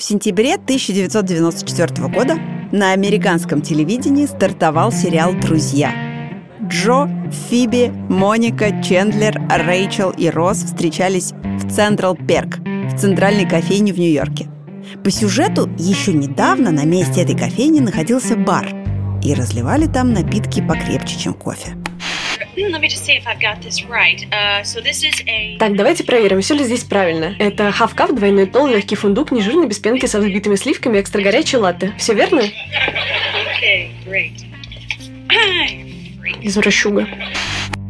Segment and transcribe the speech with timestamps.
[0.00, 2.38] В сентябре 1994 года
[2.72, 5.92] на американском телевидении стартовал сериал «Друзья».
[6.62, 7.06] Джо,
[7.50, 14.48] Фиби, Моника, Чендлер, Рэйчел и Росс встречались в Централ Перк, в центральной кофейне в Нью-Йорке.
[15.04, 18.68] По сюжету еще недавно на месте этой кофейни находился бар,
[19.22, 21.76] и разливали там напитки покрепче, чем кофе.
[25.58, 27.34] Так, давайте проверим, все ли здесь правильно.
[27.38, 31.92] Это cup, двойной тол, легкий фундук, нежирный, без пенки, со взбитыми сливками, экстра горячий латте.
[31.98, 32.42] Все верно?
[36.42, 37.06] Извращуга.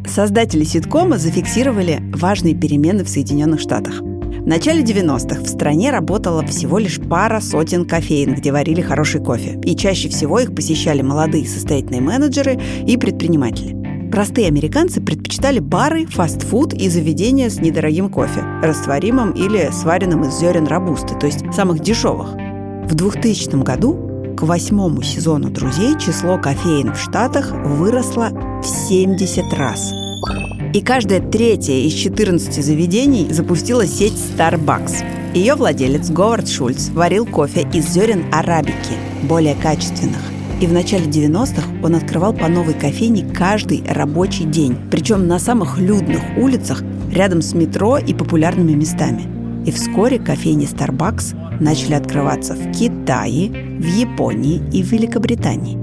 [0.05, 4.01] Создатели ситкома зафиксировали важные перемены в Соединенных Штатах.
[4.01, 9.59] В начале 90-х в стране работала всего лишь пара сотен кофеин, где варили хороший кофе.
[9.63, 13.80] И чаще всего их посещали молодые состоятельные менеджеры и предприниматели.
[14.11, 20.67] Простые американцы предпочитали бары, фастфуд и заведения с недорогим кофе, растворимым или сваренным из зерен
[20.67, 22.33] рабусты, то есть самых дешевых.
[22.89, 29.93] В 2000 году к восьмому сезону «Друзей» число кофеин в Штатах выросло в 70 раз.
[30.73, 35.05] И каждое третье из 14 заведений запустила сеть Starbucks.
[35.33, 40.19] Ее владелец Говард Шульц варил кофе из зерен арабики, более качественных–
[40.61, 45.79] и в начале 90-х он открывал по новой кофейне каждый рабочий день, причем на самых
[45.79, 49.23] людных улицах рядом с метро и популярными местами.
[49.65, 55.81] И вскоре кофейни Starbucks начали открываться в Китае, в Японии и в Великобритании.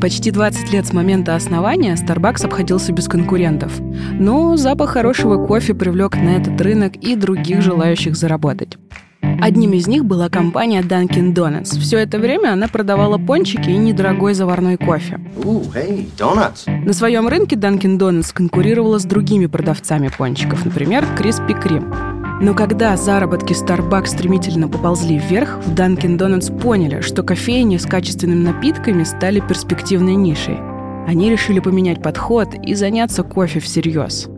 [0.00, 3.72] Почти 20 лет с момента основания Starbucks обходился без конкурентов.
[4.12, 8.78] Но запах хорошего кофе привлек на этот рынок и других желающих заработать.
[9.22, 11.78] Одним из них была компания Dunkin' Donuts.
[11.78, 15.18] Все это время она продавала пончики и недорогой заварной кофе.
[15.38, 22.20] Ooh, hey, На своем рынке Dunkin' Donuts конкурировала с другими продавцами пончиков, например, Krispy Kreme.
[22.42, 28.44] Но когда заработки Starbucks стремительно поползли вверх, в Dunkin' Donuts поняли, что кофейни с качественными
[28.44, 30.58] напитками стали перспективной нишей.
[31.06, 34.28] Они решили поменять подход и заняться кофе всерьез.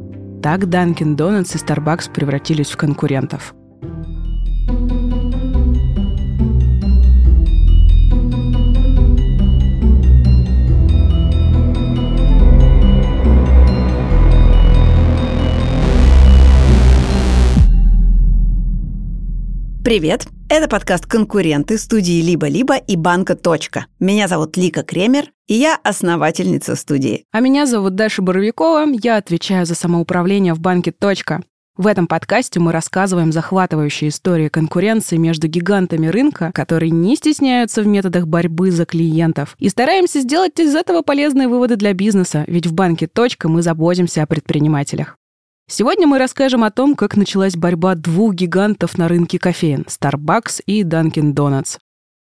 [0.43, 3.55] Так Dunkin' Donuts и Starbucks превратились в конкурентов.
[19.85, 20.29] Привет!
[20.49, 23.87] Это подкаст «Конкуренты» студии «Либо-либо» и банка «Точка».
[23.99, 27.25] Меня зовут Лика Кремер, и я основательница студии.
[27.33, 31.43] А меня зовут Даша Боровикова, я отвечаю за самоуправление в банке «Точка».
[31.77, 37.87] В этом подкасте мы рассказываем захватывающие истории конкуренции между гигантами рынка, которые не стесняются в
[37.89, 42.73] методах борьбы за клиентов, и стараемся сделать из этого полезные выводы для бизнеса, ведь в
[42.73, 45.17] банке «Точка» мы заботимся о предпринимателях.
[45.69, 50.83] Сегодня мы расскажем о том, как началась борьба двух гигантов на рынке кофеин– Starbucks и
[50.83, 51.79] Dunkin' Donuts.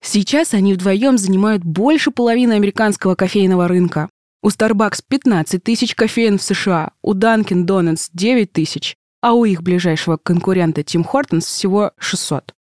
[0.04, 4.10] Сейчас они вдвоем занимают больше половины американского кофейного рынка.
[4.44, 9.64] У Starbucks 15 тысяч кофеин в США, у Dunkin' Donuts 9 тысяч, а у их
[9.64, 12.54] ближайшего конкурента Tim Hortons всего 600.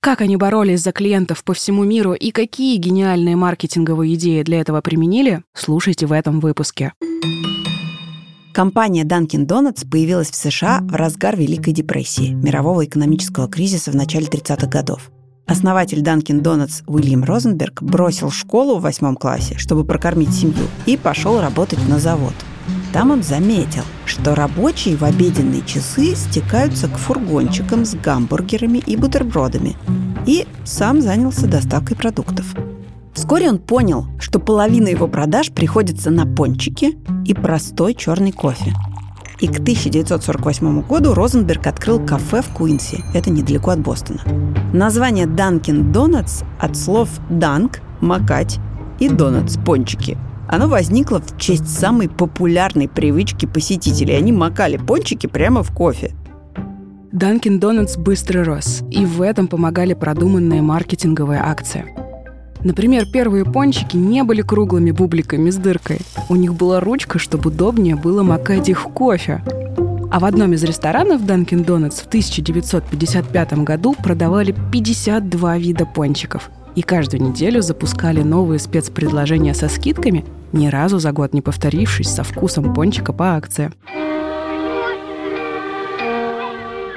[0.00, 4.82] Как они боролись за клиентов по всему миру и какие гениальные маркетинговые идеи для этого
[4.82, 6.92] применили, слушайте в этом выпуске.
[8.54, 14.26] Компания Dunkin' Donuts появилась в США в разгар Великой депрессии, мирового экономического кризиса в начале
[14.26, 15.10] 30-х годов.
[15.46, 21.40] Основатель Dunkin' Donuts Уильям Розенберг бросил школу в восьмом классе, чтобы прокормить семью, и пошел
[21.40, 22.32] работать на завод.
[22.92, 29.74] Там он заметил, что рабочие в обеденные часы стекаются к фургончикам с гамбургерами и бутербродами,
[30.28, 32.54] и сам занялся доставкой продуктов–
[33.14, 38.74] Вскоре он понял, что половина его продаж приходится на пончики и простой черный кофе.
[39.40, 44.20] И к 1948 году Розенберг открыл кафе в Куинси, это недалеко от Бостона.
[44.72, 48.58] Название Dunkin' Donuts от слов «данк»– «макать»
[48.98, 50.18] и «донатс»– «пончики».
[50.48, 54.16] Оно возникло в честь самой популярной привычки посетителей.
[54.16, 56.12] Они макали пончики прямо в кофе.
[57.12, 61.86] Dunkin' Donuts быстро рос, и в этом помогали продуманные маркетинговые акции–
[62.64, 66.00] Например, первые пончики не были круглыми бубликами с дыркой.
[66.30, 69.42] У них была ручка, чтобы удобнее было макать их в кофе.
[70.10, 76.50] А в одном из ресторанов Dunkin' Donuts в 1955 году продавали 52 вида пончиков.
[76.74, 82.24] И каждую неделю запускали новые спецпредложения со скидками, ни разу за год не повторившись со
[82.24, 83.72] вкусом пончика по акции.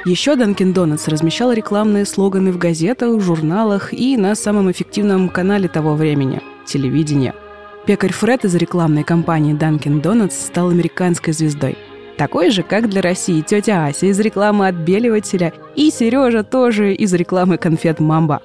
[0.07, 5.95] Еще Dunkin' Donuts размещал рекламные слоганы в газетах, журналах и на самом эффективном канале того
[5.95, 7.33] времени– телевидение.
[7.85, 11.77] Пекарь Фред из рекламной кампании Dunkin' Donuts стал американской звездой.
[12.15, 17.57] Такой же, как для России тетя Ася из рекламы отбеливателя и Сережа тоже из рекламы
[17.57, 18.41] конфет «Мамба».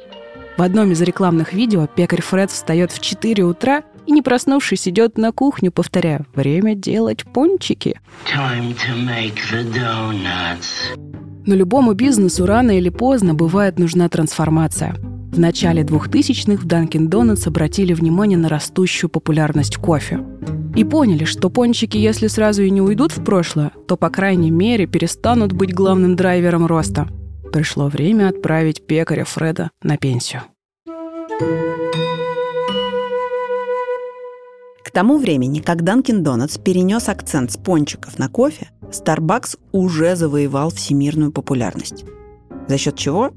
[0.57, 5.17] В одном из рекламных видео пекарь Фред встает в 4 утра и, не проснувшись, идет
[5.17, 8.01] на кухню, повторяя «Время делать пончики».
[11.45, 14.95] Но любому бизнесу рано или поздно бывает нужна трансформация.
[15.33, 20.21] В начале 2000-х в Dunkin' Donuts обратили внимание на растущую популярность кофе.
[20.77, 24.87] И поняли, что пончики, если сразу и не уйдут в прошлое, то, по крайней мере,
[24.87, 27.09] перестанут быть главным драйвером роста.
[27.53, 30.43] Пришло время отправить пекаря Фреда на пенсию.
[34.85, 40.71] К тому времени, как Dunkin' Donuts перенес акцент с пончиков на кофе, Starbucks уже завоевал
[40.71, 42.05] всемирную популярность.
[42.69, 43.31] За счет чего?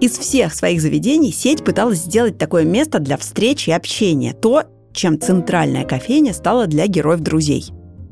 [0.00, 5.20] Из всех своих заведений сеть пыталась сделать такое место для встреч и общения, то, чем
[5.20, 7.66] центральная кофейня стала для героев-друзей.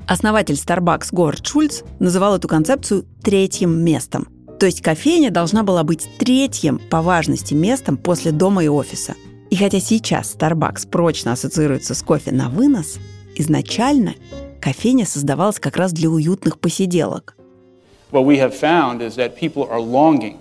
[0.07, 4.29] Основатель Starbucks Говард Шульц называл эту концепцию «третьим местом».
[4.59, 9.15] То есть кофейня должна была быть третьим по важности местом после дома и офиса.
[9.53, 12.99] И хотя сейчас Starbucks прочно ассоциируется с кофе на вынос,
[13.37, 14.15] изначально
[14.63, 17.37] кофейня создавалась как раз для уютных посиделок.
[18.11, 20.37] What we have found is that people are longing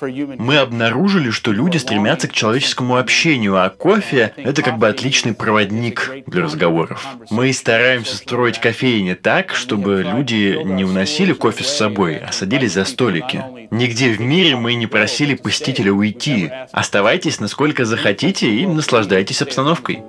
[0.00, 6.12] мы обнаружили, что люди стремятся к человеческому общению, а кофе– это как бы отличный проводник
[6.26, 7.06] для разговоров.
[7.30, 12.84] Мы стараемся строить кофейни так, чтобы люди не уносили кофе с собой, а садились за
[12.84, 13.42] столики.
[13.70, 16.50] Нигде в мире мы не просили посетителя уйти.
[16.72, 20.02] Оставайтесь насколько захотите и наслаждайтесь обстановкой.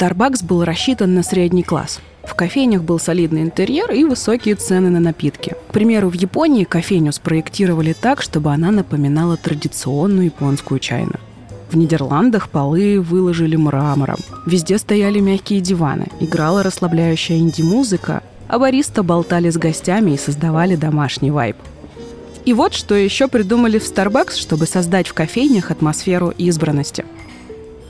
[0.00, 2.00] Starbucks был рассчитан на средний класс.
[2.26, 5.54] В кофейнях был солидный интерьер и высокие цены на напитки.
[5.68, 11.20] К примеру, в Японии кофейню спроектировали так, чтобы она напоминала традиционную японскую чайную.
[11.70, 14.18] В Нидерландах полы выложили мрамором.
[14.46, 21.30] Везде стояли мягкие диваны, играла расслабляющая инди-музыка, а бариста болтали с гостями и создавали домашний
[21.30, 21.56] вайб.
[22.44, 27.04] И вот что еще придумали в Starbucks, чтобы создать в кофейнях атмосферу избранности–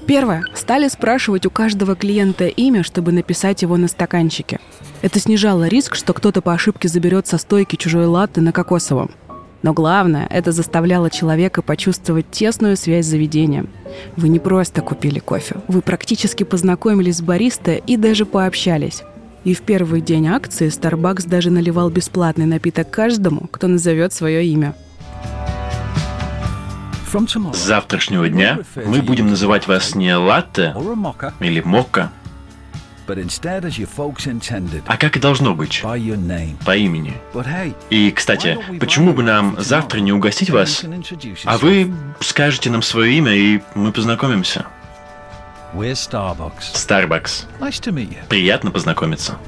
[0.06, 0.44] Первое.
[0.54, 4.60] Стали спрашивать у каждого клиента имя, чтобы написать его на стаканчике.
[5.00, 9.10] Это снижало риск, что кто-то по ошибке заберет со стойки чужой латте на кокосовом.
[9.62, 13.70] Но главное, это заставляло человека почувствовать тесную связь с заведением.
[14.16, 19.02] Вы не просто купили кофе, вы практически познакомились с бариста и даже пообщались.
[19.44, 24.74] И в первый день акции Starbucks даже наливал бесплатный напиток каждому, кто назовет свое имя–
[27.52, 30.74] с завтрашнего дня мы будем называть вас не латте
[31.40, 32.10] или мокко,
[34.86, 37.14] а как и должно быть, по имени.
[37.90, 40.84] И, кстати, почему бы нам завтра не угостить вас,
[41.44, 44.66] а вы скажете нам свое имя, и мы познакомимся.
[46.72, 47.46] Starbucks.
[48.28, 49.38] Приятно познакомиться.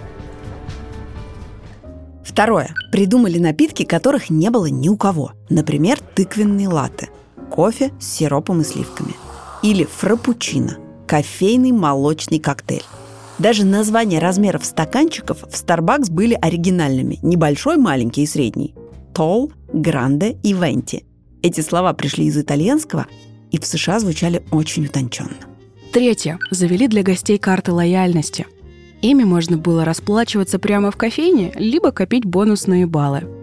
[2.24, 2.74] Второе.
[2.90, 5.32] Придумали напитки, которых не было ни у кого.
[5.48, 7.08] Например, тыквенные латы
[7.50, 9.14] кофе с сиропом и сливками.
[9.62, 12.84] Или фрапучино– кофейный молочный коктейль.
[13.38, 17.19] Даже названия размеров стаканчиков в Starbucks были оригинальными.
[17.22, 18.75] Небольшой, маленький и средний.
[19.12, 21.04] Tall, Grande и Venti.
[21.43, 23.06] Эти слова пришли из итальянского
[23.50, 25.37] и в США звучали очень утонченно.
[25.92, 26.38] Третье.
[26.50, 28.46] Завели для гостей карты лояльности.
[29.02, 33.36] Ими можно было расплачиваться прямо в кофейне, либо копить бонусные баллы.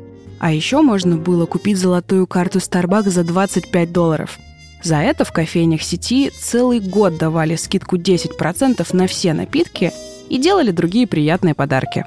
[0.43, 4.37] А еще можно было купить золотую карту Starbucks за 25 долларов.
[4.83, 9.93] За это в кофейнях сети целый год давали скидку 10% на все напитки
[10.27, 12.03] и делали другие приятные подарки.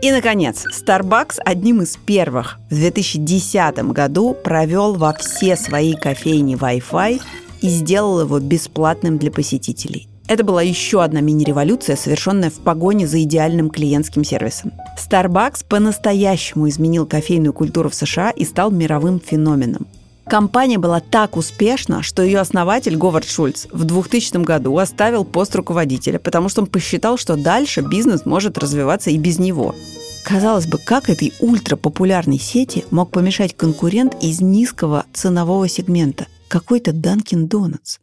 [0.00, 7.20] И, наконец, Starbucks одним из первых в 2010 году провел во все свои кофейни Wi-Fi
[7.62, 10.06] и сделал его бесплатным для посетителей.
[10.26, 14.72] Это была еще одна мини-революция, совершенная в погоне за идеальным клиентским сервисом.
[14.98, 19.86] Starbucks по-настоящему изменил кофейную культуру в США и стал мировым феноменом.
[20.26, 26.18] Компания была так успешна, что ее основатель Говард Шульц в 2000 году оставил пост руководителя,
[26.18, 29.74] потому что он посчитал, что дальше бизнес может развиваться и без него.
[30.24, 36.26] Казалось бы, как этой ультрапопулярной сети мог помешать конкурент из низкого ценового сегмента?
[36.48, 37.98] Какой-то Dunkin' Donuts.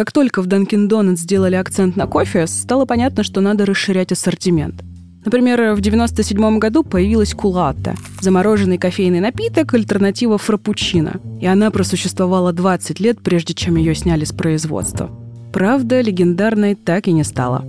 [0.00, 4.82] Как только в Dunkin' Donuts сделали акцент на кофе, стало понятно, что надо расширять ассортимент.
[5.26, 11.20] Например, в 1997 году появилась кулатта– замороженный кофейный напиток, альтернатива фрапучино.
[11.42, 15.10] И она просуществовала 20 лет, прежде чем ее сняли с производства.
[15.52, 17.62] Правда, легендарной так и не стала.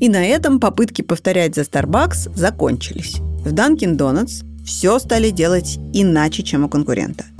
[0.00, 3.18] И на этом попытки повторять за Starbucks закончились.
[3.44, 7.26] В Dunkin' Donuts все стали делать иначе, чем у конкурента–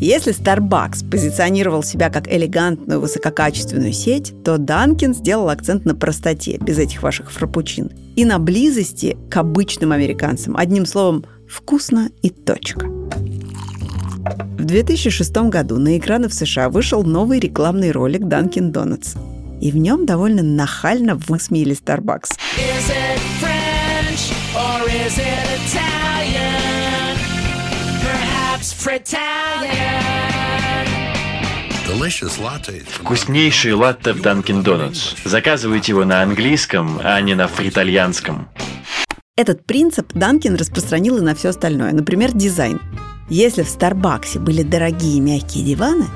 [0.00, 6.78] если Starbucks позиционировал себя как элегантную высококачественную сеть, то Dunkin' сделал акцент на простоте, без
[6.78, 10.56] этих ваших фрапучин, и на близости к обычным американцам.
[10.56, 12.86] Одним словом, вкусно и точка.
[14.58, 19.18] В 2006 году на экраны в США вышел новый рекламный ролик Dunkin' Donuts.
[19.60, 22.38] И в нем довольно нахально высмеяли Starbucks.
[32.90, 35.16] Вкуснейший латте в Dunkin' Donuts.
[35.24, 38.48] Заказывайте его на английском, а не на фритальянском.
[39.36, 41.92] Этот принцип Данкин распространил и на все остальное.
[41.92, 42.80] Например, дизайн.
[43.30, 46.06] Если в Старбаксе были дорогие мягкие диваны,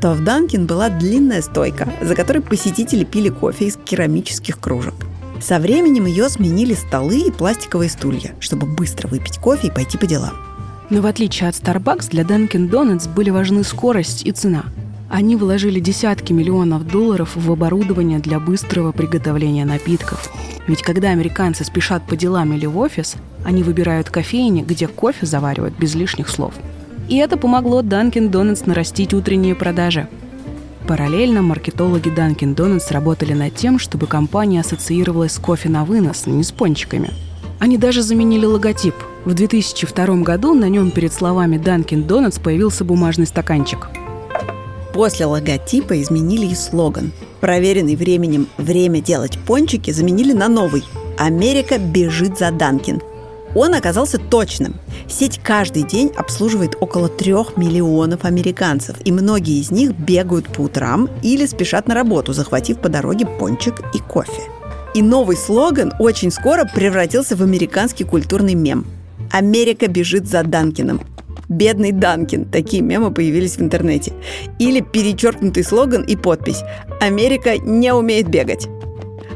[0.00, 4.94] то в Данкин была длинная стойка, за которой посетители пили кофе из керамических кружек.
[5.40, 10.06] Со временем ее сменили столы и пластиковые стулья, чтобы быстро выпить кофе и пойти по
[10.06, 10.55] делам.
[10.88, 14.64] Но в отличие от Starbucks, для Dunkin' Donuts были важны скорость и цена.
[15.10, 20.30] Они вложили десятки миллионов долларов в оборудование для быстрого приготовления напитков.
[20.66, 25.76] Ведь когда американцы спешат по делам или в офис, они выбирают кофейни, где кофе заваривают
[25.78, 26.54] без лишних слов.
[27.08, 30.08] И это помогло Dunkin' Donuts нарастить утренние продажи.
[30.88, 36.44] Параллельно маркетологи Dunkin' Donuts работали над тем, чтобы компания ассоциировалась с кофе на вынос, не
[36.44, 37.10] с пончиками.
[37.58, 38.94] Они даже заменили логотип–
[39.26, 43.88] в 2002 году на нем перед словами Dunkin' Donuts появился бумажный стаканчик.
[44.94, 47.12] После логотипа изменили и слоган.
[47.40, 50.84] Проверенный временем «Время делать пончики» заменили на новый
[51.18, 53.02] «Америка бежит за Данкин».
[53.54, 54.76] Он оказался точным.
[55.08, 61.10] Сеть каждый день обслуживает около трех миллионов американцев, и многие из них бегают по утрам
[61.22, 64.42] или спешат на работу, захватив по дороге пончик и кофе.
[64.94, 68.86] И новый слоган очень скоро превратился в американский культурный мем–
[69.36, 71.02] Америка бежит за Данкином.
[71.50, 72.46] Бедный Данкин.
[72.46, 74.14] Такие мемы появились в интернете.
[74.58, 76.62] Или перечеркнутый слоган и подпись
[77.02, 78.66] «Америка не умеет бегать».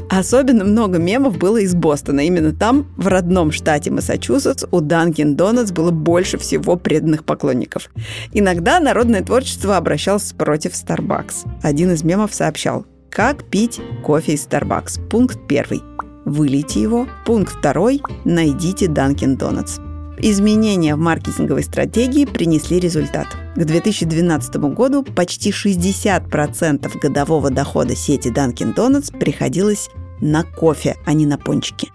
[0.09, 2.21] Особенно много мемов было из Бостона.
[2.21, 7.91] Именно там, в родном штате Массачусетс, у Данкин Донатс было больше всего преданных поклонников.
[8.33, 11.47] Иногда народное творчество обращалось против Starbucks.
[11.61, 15.83] Один из мемов сообщал «Как пить кофе из Starbucks?» Пункт первый.
[16.25, 17.07] Вылейте его.
[17.23, 18.01] Пункт второй.
[18.25, 19.90] Найдите Donuts.
[20.23, 23.25] Изменения в маркетинговой стратегии принесли результат.
[23.55, 31.25] К 2012 году почти 60% годового дохода сети Dunkin' Donuts приходилось на кофе, а не
[31.25, 31.91] на пончики.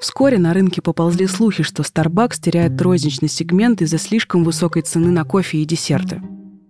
[0.00, 5.24] Вскоре на рынке поползли слухи, что Starbucks теряет розничный сегмент из-за слишком высокой цены на
[5.24, 6.20] кофе и десерты.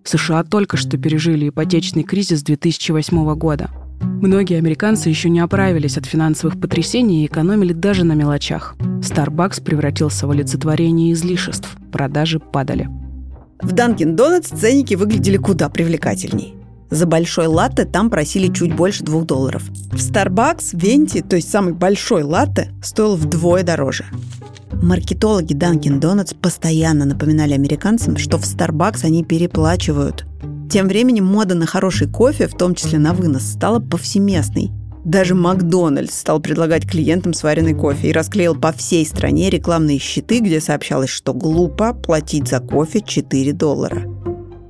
[0.04, 3.70] США только что пережили ипотечный кризис 2008 года.
[4.02, 8.76] Многие американцы еще не оправились от финансовых потрясений и экономили даже на мелочах.
[9.00, 11.76] Starbucks превратился в олицетворение излишеств.
[11.90, 12.88] Продажи падали.
[13.60, 16.54] В Dunkin' Donuts ценники выглядели куда привлекательней.
[16.90, 19.62] За большой латте там просили чуть больше двух долларов.
[19.92, 24.04] В Starbucks венти, то есть самый большой латте, стоил вдвое дороже.
[24.72, 30.26] Маркетологи Dunkin' Donuts постоянно напоминали американцам, что в Starbucks они переплачивают.
[30.72, 34.70] Тем временем мода на хороший кофе, в том числе на вынос, стала повсеместной.
[35.04, 40.62] Даже Макдональдс стал предлагать клиентам сваренный кофе и расклеил по всей стране рекламные щиты, где
[40.62, 44.04] сообщалось, что глупо платить за кофе 4 доллара.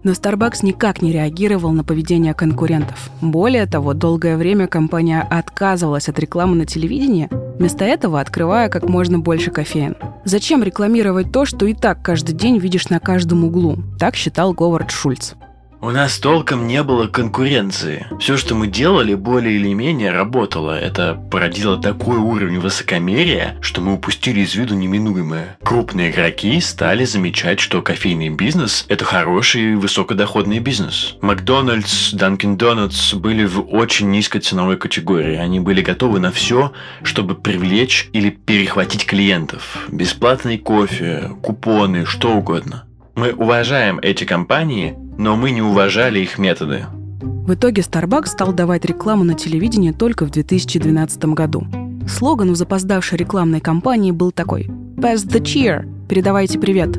[0.03, 3.09] Но Starbucks никак не реагировал на поведение конкурентов.
[3.21, 7.29] Более того, долгое время компания отказывалась от рекламы на телевидении,
[7.61, 9.95] вместо этого открывая как можно больше кофеин.
[10.25, 13.77] Зачем рекламировать то, что и так каждый день видишь на каждом углу?
[14.01, 15.35] Так считал Говард Шульц.
[15.85, 18.07] У нас толком не было конкуренции.
[18.21, 20.79] Все, что мы делали, более или менее работало.
[20.79, 25.57] Это породило такой уровень высокомерия, что мы упустили из виду неминуемое.
[25.65, 31.17] Крупные игроки стали замечать, что кофейный бизнес– это хороший и высокодоходный бизнес.
[31.21, 35.35] Макдональдс, Данкин Донатс были в очень низкой ценовой категории.
[35.35, 36.73] Они были готовы на все,
[37.03, 39.85] чтобы привлечь или перехватить клиентов.
[39.91, 42.85] Бесплатный кофе, купоны, что угодно.
[43.15, 46.87] Мы уважаем эти компании, но мы не уважали их методы.
[47.21, 51.64] В итоге Starbucks стал давать рекламу на телевидении только в 2012 году.
[52.09, 54.64] Слоган у запоздавшей рекламной кампании был такой
[54.97, 56.99] «Pass the cheer»– «Передавайте привет».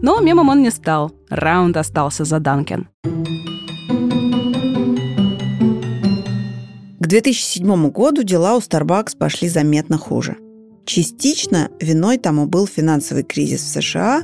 [0.00, 1.12] Но мемом он не стал.
[1.28, 2.88] Раунд остался за Данкен.
[7.00, 10.36] К 2007 году дела у Starbucks пошли заметно хуже.
[10.84, 14.22] Частично виной тому был финансовый кризис в США,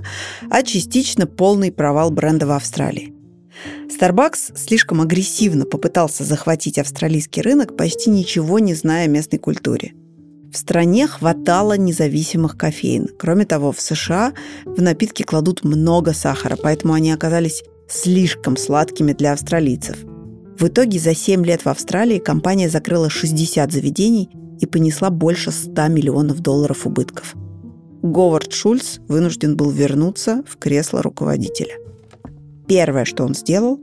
[0.48, 3.11] а частично полный провал бренда в Австралии.
[3.88, 9.92] Starbucks слишком агрессивно попытался захватить австралийский рынок, почти ничего не зная о местной культуре.
[10.52, 13.08] В стране хватало независимых кофеин.
[13.18, 14.34] Кроме того, в США
[14.66, 19.96] в напитки кладут много сахара, поэтому они оказались слишком сладкими для австралийцев.
[20.58, 24.28] В итоге за 7 лет в Австралии компания закрыла 60 заведений
[24.60, 27.34] и понесла больше 100 миллионов долларов убытков.
[28.02, 31.81] Говард Шульц вынужден был вернуться в кресло руководителя.
[32.66, 33.80] Первое, что он сделал,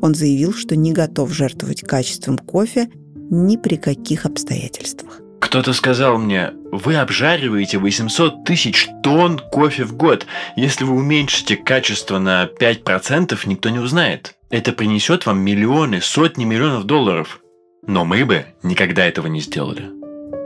[0.00, 2.88] он заявил, что не готов жертвовать качеством кофе
[3.30, 5.20] ни при каких обстоятельствах.
[5.40, 10.26] Кто-то сказал мне, вы обжариваете 800 тысяч тонн кофе в год.
[10.56, 14.34] Если вы уменьшите качество на 5%, никто не узнает.
[14.50, 17.40] Это принесет вам миллионы, сотни миллионов долларов.
[17.86, 19.90] Но мы бы никогда этого не сделали.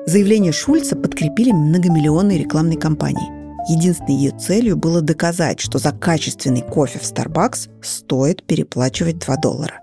[0.07, 3.36] Заявление Шульца подкрепили многомиллионной рекламной кампанией.
[3.69, 9.81] Единственной ее целью было доказать, что за качественный кофе в Starbucks стоит переплачивать 2 доллара.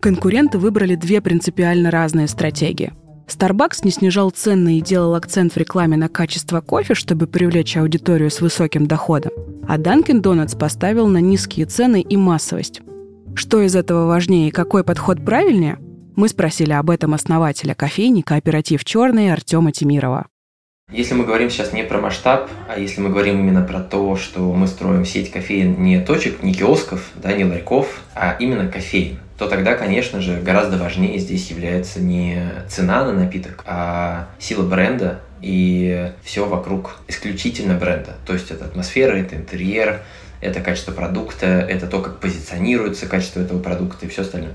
[0.00, 2.92] Конкуренты выбрали две принципиально разные стратегии.
[3.26, 8.30] Starbucks не снижал цены и делал акцент в рекламе на качество кофе, чтобы привлечь аудиторию
[8.30, 9.32] с высоким доходом,
[9.68, 12.80] а Dunkin' Donuts поставил на низкие цены и массовость.
[13.34, 15.78] Что из этого важнее и какой подход правильнее?
[16.16, 20.26] Мы спросили об этом основателя кофейни «Кооператив Черный» Артема Тимирова.
[20.92, 24.40] Если мы говорим сейчас не про масштаб, а если мы говорим именно про то, что
[24.52, 29.46] мы строим сеть кофеин не точек, не киосков, да, не ларьков, а именно кофеин, то
[29.46, 36.10] тогда, конечно же, гораздо важнее здесь является не цена на напиток, а сила бренда и
[36.24, 38.16] все вокруг исключительно бренда.
[38.26, 40.02] То есть это атмосфера, это интерьер,
[40.40, 44.54] это качество продукта, это то, как позиционируется качество этого продукта и все остальное.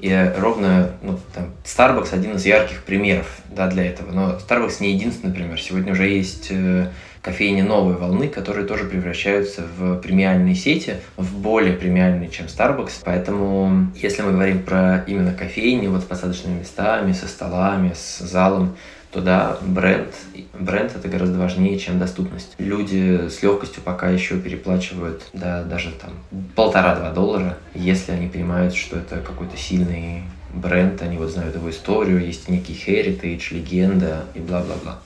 [0.00, 4.12] И ровно ну, там, Starbucks один из ярких примеров да, для этого.
[4.12, 5.60] Но Starbucks не единственный пример.
[5.60, 6.88] Сегодня уже есть э,
[7.24, 13.02] кофейни новой волны, которые тоже превращаются в премиальные сети, в более премиальные, чем Starbucks.
[13.04, 18.76] Поэтому, если мы говорим про именно кофейни, вот с посадочными местами, со столами, с залом,
[19.14, 20.12] то да, бренд,
[20.58, 22.54] бренд это гораздо важнее, чем доступность.
[22.58, 26.10] Люди с легкостью пока еще переплачивают да, даже там
[26.56, 32.26] полтора-два доллара, если они понимают, что это какой-то сильный бренд, они вот знают его историю,
[32.26, 34.98] есть некий heritage, легенда и бла-бла-бла.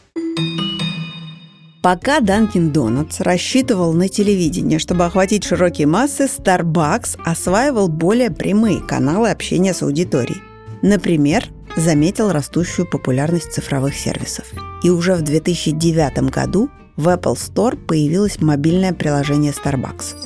[1.82, 9.30] Пока Dunkin' Donuts рассчитывал на телевидение, чтобы охватить широкие массы, Starbucks осваивал более прямые каналы
[9.30, 10.40] общения с аудиторией.
[10.80, 11.44] Например,
[11.78, 14.46] заметил растущую популярность цифровых сервисов.
[14.82, 20.16] И уже в 2009 году в Apple Store появилось мобильное приложение Starbucks.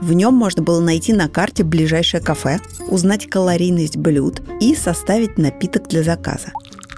[0.00, 5.88] В нем можно было найти на карте ближайшее кафе, узнать калорийность блюд и составить напиток
[5.88, 6.48] для заказа.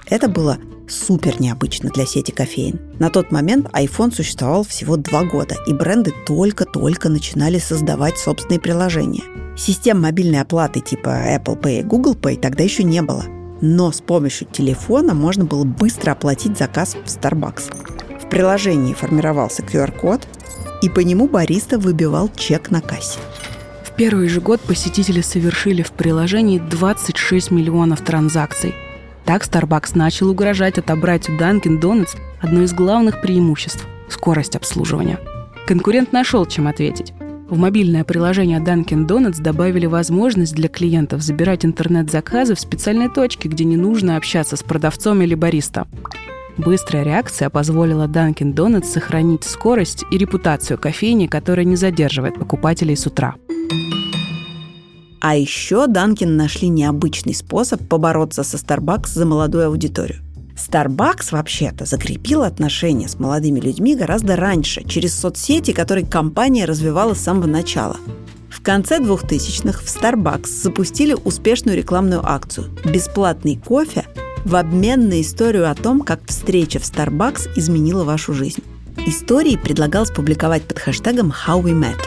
[0.09, 2.79] Это было супер необычно для сети кофеин.
[2.99, 9.23] На тот момент iPhone существовал всего два года, и бренды только-только начинали создавать собственные приложения.
[9.57, 13.25] Систем мобильной оплаты типа Apple Pay и Google Pay тогда еще не было
[13.61, 18.19] но с помощью телефона можно было быстро оплатить заказ в Starbucks.
[18.21, 20.27] В приложении формировался QR-код,
[20.81, 23.19] и по нему бариста выбивал чек на кассе.
[23.83, 28.75] В первый же год посетители совершили в приложении 26 миллионов транзакций.
[29.23, 35.19] Так Starbucks начал угрожать отобрать у Dunkin' Donuts одно из главных преимуществ– скорость обслуживания.
[35.65, 37.13] Конкурент нашел, чем ответить.
[37.47, 43.65] В мобильное приложение Dunkin' Donuts добавили возможность для клиентов забирать интернет-заказы в специальной точке, где
[43.65, 45.85] не нужно общаться с продавцом или бариста.
[46.57, 53.05] Быстрая реакция позволила Dunkin' Donuts сохранить скорость и репутацию кофейни, которая не задерживает покупателей с
[53.05, 53.35] утра.
[55.21, 60.24] А еще Dunkin' нашли необычный способ побороться со Starbucks за молодую аудиторию.
[60.55, 67.21] Starbucks вообще-то закрепил отношения с молодыми людьми гораздо раньше, через соцсети, которые компания развивала с
[67.21, 67.97] самого начала.
[68.49, 74.05] В конце 2000-х в Starbucks запустили успешную рекламную акцию «Бесплатный кофе»
[74.45, 78.63] в обмен на историю о том, как встреча в Starbucks изменила вашу жизнь.
[79.05, 81.99] Истории предлагалось публиковать под хэштегом «How we met».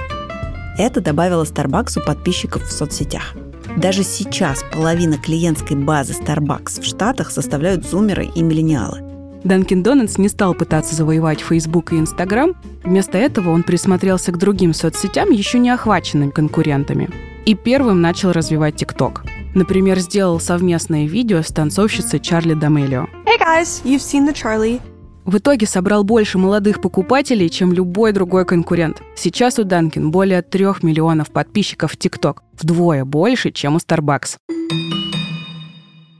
[0.78, 3.34] Это добавило Starbucks подписчиков в соцсетях–
[3.78, 9.02] даже сейчас половина клиентской базы Starbucks в Штатах составляют зумеры и миллениалы.
[9.44, 12.54] Данкин Дональдс не стал пытаться завоевать Facebook и Instagram.
[12.82, 17.08] Вместо этого он присмотрелся к другим соцсетям, еще не охваченным конкурентами.
[17.46, 19.20] И первым начал развивать TikTok.
[19.54, 23.06] Например, сделал совместное видео с танцовщицей Чарли Дамелио.
[23.24, 24.80] Hey guys, you've seen the Charlie.
[25.28, 29.02] В итоге собрал больше молодых покупателей, чем любой другой конкурент.
[29.14, 34.38] Сейчас у Данкин более трех миллионов подписчиков в ТикТок, вдвое больше, чем у Starbucks.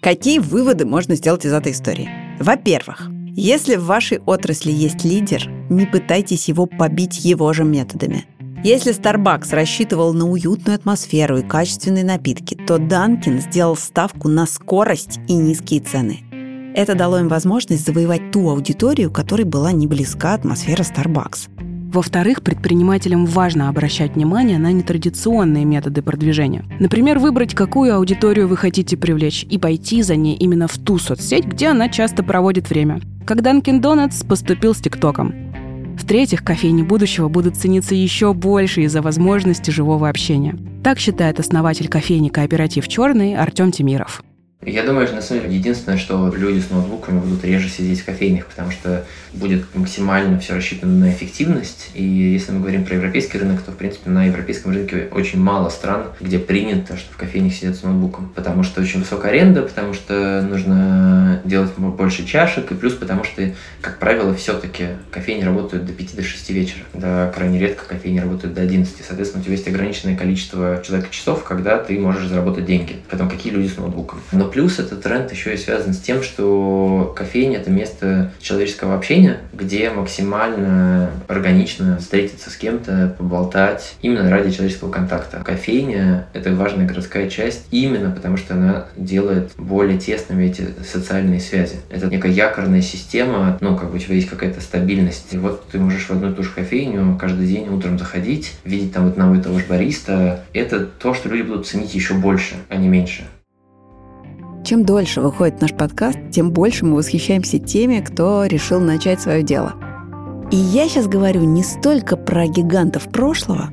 [0.03, 2.11] Какие выводы можно сделать из этой истории?
[2.39, 8.27] Во-первых, если в вашей отрасли есть лидер, не пытайтесь его побить его же методами.
[8.63, 15.19] Если Starbucks рассчитывал на уютную атмосферу и качественные напитки, то Dunkin' сделал ставку на скорость
[15.29, 16.25] и низкие цены–
[16.79, 21.49] это дало им возможность завоевать ту аудиторию, которой была не близка атмосфера Starbucks.
[21.91, 26.65] Во-вторых, предпринимателям важно обращать внимание на нетрадиционные методы продвижения.
[26.79, 31.47] Например, выбрать, какую аудиторию вы хотите привлечь, и пойти за ней именно в ту соцсеть,
[31.47, 33.01] где она часто проводит время.
[33.27, 35.35] Как Dunkin' Donuts поступил с ТикТоком.
[35.97, 40.57] в-третьих, кофейни будущего будут цениться еще больше из-за возможности живого общения.
[40.85, 44.23] Так считает основатель кофейни «Кооператив Черный» Артем Тимиров.
[44.67, 48.05] Я думаю, что на самом деле единственное, что люди с ноутбуками будут реже сидеть в
[48.05, 51.91] кофейнях, потому что будет максимально все рассчитано на эффективность.
[51.95, 55.69] И если мы говорим про европейский рынок, то, в принципе, на европейском рынке очень мало
[55.69, 58.33] стран, где принято, что в кофейнях сидят с ноутбуком.
[58.35, 63.55] Потому что очень высокая аренда, потому что нужно делать больше чашек, и плюс потому что,
[63.81, 66.83] как правило, все-таки кофейни работают до 5 до 6 вечера.
[66.95, 68.93] Да, крайне редко кофейни работают до 11.
[69.07, 72.97] Соответственно, у тебя есть ограниченное количество человека часов, когда ты можешь заработать деньги.
[73.09, 74.21] Потом какие люди с ноутбуком.
[74.33, 79.39] Но плюс этот тренд еще и связан с тем, что кофейня– это место человеческого общения,
[79.53, 85.43] где максимально органично встретиться с кем-то, поболтать, именно ради человеческого контакта.
[85.45, 91.77] Кофейня– это важная городская часть именно потому, что она делает более тесными эти социальные связи.
[91.91, 95.33] Это некая якорная система, ну, как бы у тебя есть какая-то стабильность.
[95.33, 98.93] И вот ты можешь в одну и ту же кофейню каждый день утром заходить, видеть
[98.93, 100.45] там одного и того же бариста.
[100.53, 103.25] Это то, что люди будут ценить еще больше, а не меньше.
[104.65, 109.75] Чем дольше выходит наш подкаст, тем больше мы восхищаемся теми, кто решил начать свое дело.
[110.51, 113.71] И я сейчас говорю не столько про гигантов прошлого,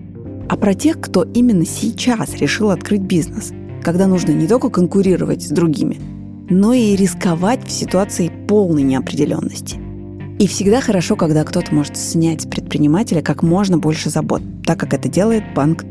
[0.47, 3.51] а про тех, кто именно сейчас решил открыть бизнес,
[3.83, 5.99] когда нужно не только конкурировать с другими,
[6.49, 9.79] но и рисковать в ситуации полной неопределенности.
[10.37, 14.93] И всегда хорошо, когда кто-то может снять с предпринимателя как можно больше забот, так как
[14.93, 15.83] это делает банк.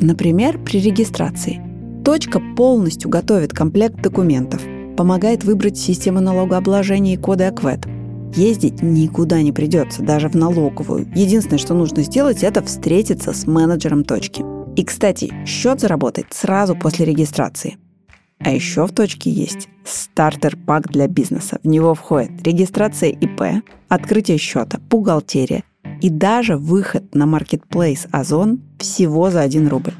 [0.00, 1.62] Например, при регистрации–
[2.04, 4.62] Точка полностью готовит комплект документов,
[4.96, 7.86] помогает выбрать систему налогообложения и коды АКВЭД.
[8.34, 11.06] Ездить никуда не придется, даже в налоговую.
[11.14, 14.44] Единственное, что нужно сделать, это встретиться с менеджером точки.
[14.76, 17.76] И, кстати, счет заработает сразу после регистрации.
[18.38, 21.58] А еще в точке есть стартер-пак для бизнеса.
[21.62, 25.64] В него входит регистрация ИП, открытие счета, бухгалтерия
[26.00, 29.92] и даже выход на маркетплейс Озон всего за 1 рубль.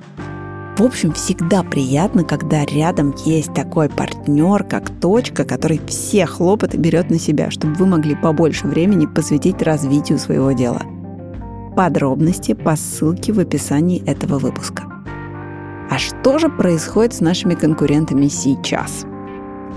[0.81, 7.11] В общем, всегда приятно, когда рядом есть такой партнер, как точка, который все хлопоты берет
[7.11, 10.81] на себя, чтобы вы могли побольше времени посвятить развитию своего дела.
[11.77, 14.85] Подробности по ссылке в описании этого выпуска.
[15.91, 19.05] А что же происходит с нашими конкурентами сейчас?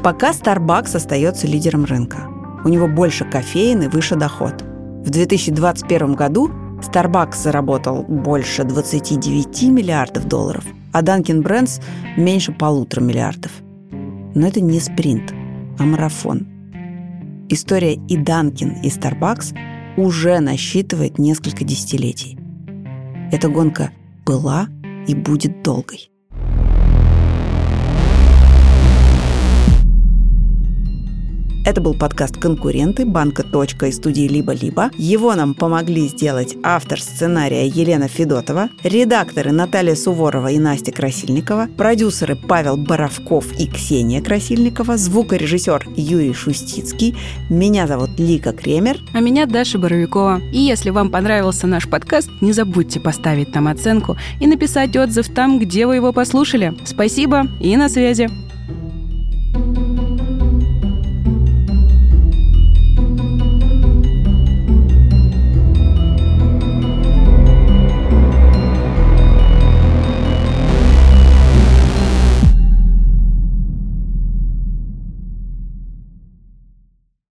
[0.03, 2.29] Пока Starbucks остается лидером рынка.
[2.63, 4.63] У него больше кофеин и выше доход.
[5.05, 11.81] В 2021 году Starbucks заработал больше 29 миллиардов долларов– а Данкин Брэнс
[12.15, 13.51] меньше полутора миллиардов.
[14.35, 15.33] Но это не спринт,
[15.77, 16.47] а марафон.
[17.49, 19.55] История и Данкин, и Starbucks
[19.97, 22.37] уже насчитывает несколько десятилетий.
[23.31, 23.91] Эта гонка
[24.25, 24.67] была
[25.07, 26.12] и будет долгой.
[31.65, 34.91] Это был подкаст «Конкуренты» банка «Точка» и студии «Либо-либо».
[34.97, 42.35] Его нам помогли сделать автор сценария Елена Федотова, редакторы Наталья Суворова и Настя Красильникова, продюсеры
[42.35, 47.15] Павел Боровков и Ксения Красильникова, звукорежиссер Юрий Шустицкий.
[47.49, 48.97] Меня зовут Лика Кремер.
[49.13, 50.41] А меня Даша Боровикова.
[50.51, 55.59] И если вам понравился наш подкаст, не забудьте поставить нам оценку и написать отзыв там,
[55.59, 56.73] где вы его послушали.
[56.83, 58.29] Спасибо и на связи.